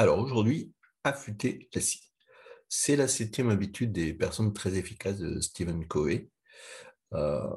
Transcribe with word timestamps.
Alors 0.00 0.20
aujourd'hui, 0.20 0.72
affûter 1.02 1.68
la 1.74 1.80
scie. 1.80 2.12
C'est 2.68 2.94
la 2.94 3.08
septième 3.08 3.50
habitude 3.50 3.90
des 3.90 4.14
personnes 4.14 4.52
très 4.52 4.78
efficaces 4.78 5.18
de 5.18 5.40
Stephen 5.40 5.88
Covey, 5.88 6.30
euh, 7.14 7.50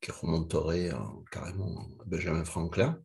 qui 0.00 0.10
remonterait 0.10 0.90
carrément 1.30 1.88
à 2.00 2.04
Benjamin 2.04 2.44
Franklin. 2.44 3.00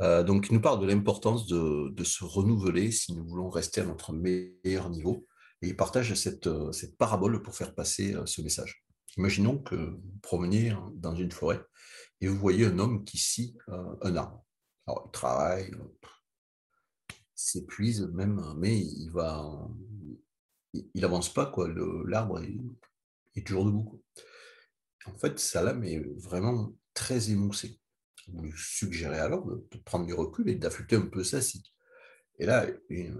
Euh, 0.00 0.24
donc, 0.24 0.48
il 0.50 0.54
nous 0.54 0.60
parle 0.60 0.80
de 0.80 0.86
l'importance 0.86 1.46
de, 1.46 2.02
se 2.02 2.24
renouveler 2.24 2.90
si 2.90 3.14
nous 3.14 3.24
voulons 3.24 3.50
rester 3.50 3.82
à 3.82 3.84
notre 3.84 4.12
meilleur 4.12 4.90
niveau. 4.90 5.24
Et 5.62 5.68
il 5.68 5.76
partage 5.76 6.12
cette, 6.14 6.48
cette 6.72 6.98
parabole 6.98 7.40
pour 7.40 7.54
faire 7.54 7.72
passer 7.72 8.14
euh, 8.14 8.26
ce 8.26 8.42
message. 8.42 8.84
Imaginons 9.16 9.58
que 9.58 9.76
vous 9.76 10.18
promeniez 10.22 10.74
dans 10.94 11.14
une 11.14 11.30
forêt 11.30 11.62
et 12.20 12.26
vous 12.26 12.36
voyez 12.36 12.66
un 12.66 12.80
homme 12.80 13.04
qui 13.04 13.16
scie 13.16 13.56
un 13.68 14.16
arbre. 14.16 14.44
Alors, 14.86 15.04
il 15.06 15.10
travaille, 15.12 15.70
s'épuise 17.36 18.08
même, 18.14 18.42
mais 18.56 18.76
il 18.78 19.10
va, 19.10 19.68
il 20.72 21.04
avance 21.04 21.32
pas 21.32 21.46
quoi. 21.46 21.68
L'arbre 22.06 22.42
est, 22.42 23.42
toujours 23.44 23.66
debout. 23.66 24.02
En 25.06 25.16
fait, 25.18 25.38
sa 25.38 25.62
lame 25.62 25.84
est 25.84 26.02
vraiment 26.16 26.74
très 26.94 27.30
émoussée. 27.30 27.78
Vous 28.28 28.42
lui 28.42 28.52
suggérez 28.56 29.18
alors 29.18 29.46
de, 29.46 29.78
prendre 29.84 30.06
du 30.06 30.14
recul 30.14 30.48
et 30.48 30.56
d'affûter 30.56 30.96
un 30.96 31.06
peu 31.06 31.22
ça 31.22 31.40
si. 31.40 31.62
Et 32.38 32.46
là, 32.46 32.66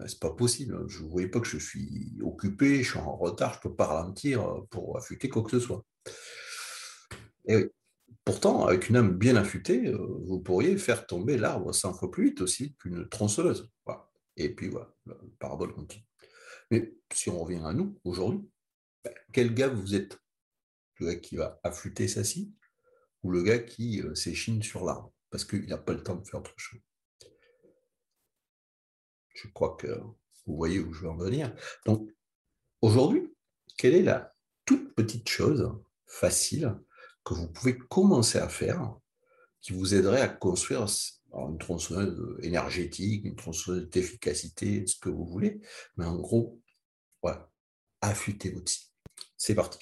c'est 0.06 0.20
pas 0.20 0.32
possible. 0.32 0.84
Je 0.88 1.02
ne 1.02 1.08
voyais 1.08 1.28
pas 1.28 1.40
que 1.40 1.46
je 1.46 1.58
suis 1.58 2.18
occupé, 2.22 2.82
je 2.82 2.90
suis 2.90 2.98
en 2.98 3.16
retard, 3.16 3.52
je 3.52 3.58
ne 3.58 3.62
peux 3.62 3.76
pas 3.76 3.86
ralentir 3.86 4.64
pour 4.70 4.96
affûter 4.96 5.28
quoi 5.28 5.42
que 5.42 5.50
ce 5.50 5.60
soit. 5.60 5.84
Et 7.46 7.70
pourtant, 8.24 8.66
avec 8.66 8.88
une 8.88 8.96
âme 8.96 9.16
bien 9.16 9.36
affûtée, 9.36 9.92
vous 9.92 10.40
pourriez 10.40 10.76
faire 10.76 11.06
tomber 11.06 11.38
l'arbre 11.38 11.72
100 11.72 11.94
fois 11.94 12.10
plus 12.10 12.30
vite 12.30 12.40
aussi 12.40 12.74
qu'une 12.74 13.08
tronçonneuse. 13.08 13.70
Et 14.36 14.54
puis 14.54 14.68
voilà, 14.68 14.92
le 15.06 15.14
parabole 15.38 15.74
continue. 15.74 16.04
Mais 16.70 16.94
si 17.12 17.30
on 17.30 17.42
revient 17.42 17.62
à 17.64 17.72
nous, 17.72 17.98
aujourd'hui, 18.04 18.48
ben, 19.04 19.14
quel 19.32 19.54
gars 19.54 19.68
vous 19.68 19.94
êtes? 19.94 20.18
Le 20.98 21.06
gars 21.06 21.16
qui 21.16 21.36
va 21.36 21.60
affûter 21.62 22.08
sa 22.08 22.24
scie 22.24 22.54
ou 23.22 23.30
le 23.30 23.42
gars 23.42 23.58
qui 23.58 24.00
euh, 24.02 24.14
s'échine 24.14 24.62
sur 24.62 24.84
l'arbre? 24.84 25.12
Parce 25.30 25.44
qu'il 25.44 25.66
n'a 25.66 25.78
pas 25.78 25.92
le 25.92 26.02
temps 26.02 26.16
de 26.16 26.26
faire 26.26 26.40
autre 26.40 26.54
chose 26.56 26.80
Je 29.34 29.48
crois 29.48 29.76
que 29.76 29.88
vous 30.46 30.56
voyez 30.56 30.78
où 30.78 30.92
je 30.92 31.02
veux 31.02 31.10
en 31.10 31.16
venir. 31.16 31.54
Donc, 31.84 32.10
aujourd'hui, 32.80 33.34
quelle 33.76 33.94
est 33.94 34.02
la 34.02 34.34
toute 34.64 34.94
petite 34.94 35.28
chose 35.28 35.70
facile 36.06 36.78
que 37.24 37.34
vous 37.34 37.48
pouvez 37.48 37.76
commencer 37.76 38.38
à 38.38 38.48
faire 38.48 38.94
qui 39.60 39.72
vous 39.72 39.94
aiderait 39.94 40.20
à 40.20 40.28
construire 40.28 40.86
une 41.32 41.58
tronçonneuse 41.58 42.38
énergétique, 42.42 43.24
une 43.24 43.36
tronçonneuse 43.36 43.88
d'efficacité, 43.90 44.86
ce 44.86 44.96
que 44.98 45.08
vous 45.08 45.26
voulez. 45.26 45.60
Mais 45.96 46.04
en 46.04 46.16
gros, 46.16 46.60
voilà, 47.22 47.50
affûtez 48.00 48.50
votre 48.50 48.70
scie. 48.70 48.90
C'est 49.36 49.54
parti. 49.54 49.78